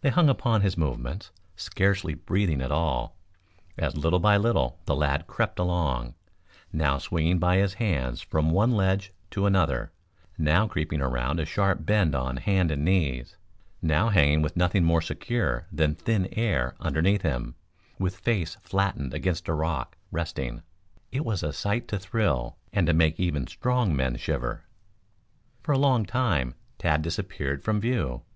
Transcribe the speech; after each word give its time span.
They 0.00 0.10
hung 0.10 0.28
upon 0.28 0.62
his 0.62 0.76
movements, 0.76 1.30
scarcely 1.54 2.14
breathing 2.14 2.60
at 2.60 2.72
all, 2.72 3.16
as 3.78 3.96
little 3.96 4.18
by 4.18 4.36
little 4.36 4.80
the 4.86 4.96
lad 4.96 5.28
crept 5.28 5.56
along, 5.60 6.16
now 6.72 6.98
swinging 6.98 7.38
by 7.38 7.58
his 7.58 7.74
hands 7.74 8.20
from 8.22 8.50
one 8.50 8.72
ledge 8.72 9.12
to 9.30 9.46
another, 9.46 9.92
now 10.36 10.66
creeping 10.66 11.00
around 11.00 11.38
a 11.38 11.44
sharp 11.46 11.86
bend 11.86 12.12
on 12.12 12.38
hand 12.38 12.72
and 12.72 12.84
knees, 12.84 13.36
now 13.80 14.08
hanging 14.08 14.42
with 14.42 14.56
nothing 14.56 14.82
more 14.82 15.00
secure 15.00 15.68
than 15.70 15.94
thin 15.94 16.26
air 16.32 16.74
underneath 16.80 17.22
him, 17.22 17.54
with 18.00 18.16
face 18.18 18.56
flattened 18.62 19.14
against 19.14 19.46
a 19.46 19.54
rock, 19.54 19.96
resting. 20.10 20.64
It 21.12 21.24
was 21.24 21.44
a 21.44 21.52
sight 21.52 21.86
to 21.86 22.00
thrill 22.00 22.56
and 22.72 22.84
to 22.88 22.92
make 22.92 23.20
even 23.20 23.46
strong 23.46 23.94
men 23.94 24.16
shiver. 24.16 24.64
For 25.62 25.70
a 25.70 25.78
long 25.78 26.04
time 26.04 26.56
Tad 26.78 27.02
disappeared 27.02 27.62
from 27.62 27.80
view. 27.80 28.22